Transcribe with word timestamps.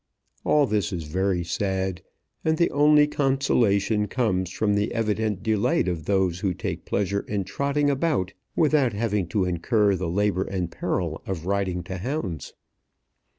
All 0.43 0.65
this 0.65 0.91
is 0.91 1.03
very 1.03 1.43
sad, 1.43 2.01
and 2.43 2.57
the 2.57 2.71
only 2.71 3.05
consolation 3.05 4.07
comes 4.07 4.49
from 4.49 4.73
the 4.73 4.91
evident 4.95 5.43
delight 5.43 5.87
of 5.87 6.05
those 6.05 6.39
who 6.39 6.55
take 6.55 6.85
pleasure 6.85 7.19
in 7.27 7.43
trotting 7.43 7.87
about 7.87 8.33
without 8.55 8.93
having 8.93 9.27
to 9.27 9.45
incur 9.45 9.93
the 9.95 10.09
labour 10.09 10.45
and 10.45 10.71
peril 10.71 11.21
of 11.27 11.45
riding 11.45 11.83
to 11.83 11.99
hounds. 11.99 12.55